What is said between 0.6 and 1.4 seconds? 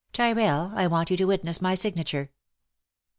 I want you to